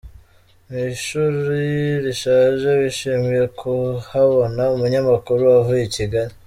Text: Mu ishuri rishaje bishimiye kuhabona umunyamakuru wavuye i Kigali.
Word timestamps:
Mu 0.67 0.77
ishuri 0.93 1.61
rishaje 2.05 2.69
bishimiye 2.81 3.43
kuhabona 3.59 4.63
umunyamakuru 4.75 5.41
wavuye 5.51 5.83
i 5.87 5.93
Kigali. 5.97 6.33